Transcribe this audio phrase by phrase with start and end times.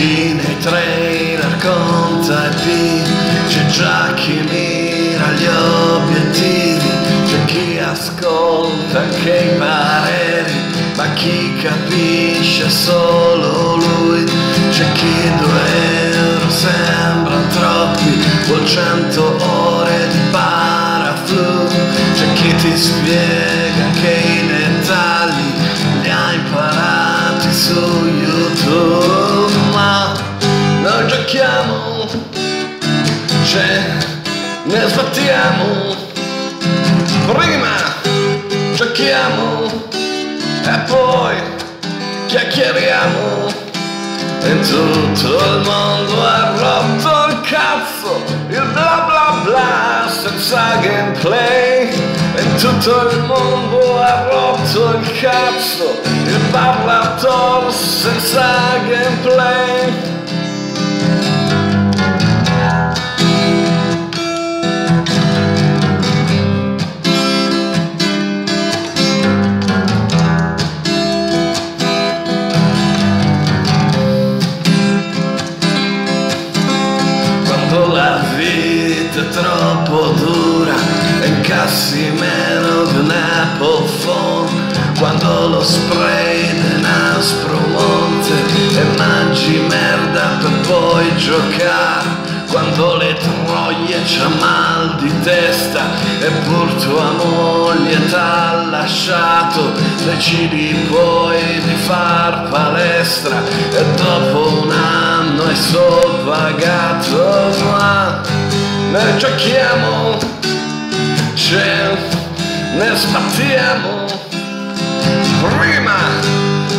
[0.00, 3.16] Nei trailer conta i pini,
[3.48, 6.88] c'è già chi mira gli obiettivi,
[7.26, 10.52] c'è chi ascolta anche i pareri,
[10.94, 14.24] ma chi capisce solo lui,
[14.70, 21.66] c'è chi due euro sembrano troppi, vuol cento ore di paraflu,
[22.14, 25.52] c'è chi ti spiega anche i dettagli,
[26.02, 28.97] li ha imparati su YouTube,
[33.48, 33.82] ce
[34.64, 35.96] ne sbattiamo,
[37.32, 37.76] prima
[38.74, 39.88] giochiamo
[40.64, 41.36] e poi
[42.26, 43.66] chiacchieriamo.
[44.42, 51.88] In tutto il mondo ha rotto il cazzo, il bla bla bla senza gameplay.
[52.36, 60.17] In tutto il mondo ha rotto il cazzo, il parlator senza gameplay.
[79.18, 80.74] È troppo dura
[81.20, 84.66] e incassi meno di un Apple phone.
[84.96, 88.32] Quando lo spray del nastro monte
[88.78, 92.26] e mangi merda per poi giocare.
[92.48, 95.82] Quando le troie c'ha mal di testa
[96.18, 99.72] Eppur tua moglie t'ha lasciato
[100.06, 107.52] Decidi poi di far palestra E dopo un anno hai soppagato
[108.90, 110.18] ne giochiamo
[111.34, 111.96] Ce
[112.76, 114.06] ne sbattiamo.
[115.40, 115.96] Prima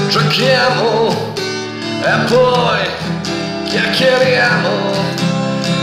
[0.09, 1.33] giochiamo
[2.01, 2.79] E poi
[3.65, 5.07] chiacchieriamo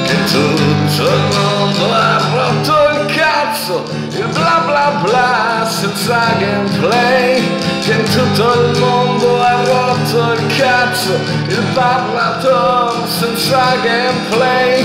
[0.06, 7.42] che tutto il mondo ha rotto il cazzo, il bla bla bla senza gameplay,
[7.80, 11.14] che tutto il mondo ha rotto il cazzo,
[11.48, 14.75] il parlator senza gameplay,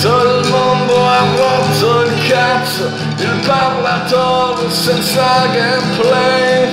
[0.00, 6.68] tutto il mondo ha rotto il cazzo, il parlator senza gameplay.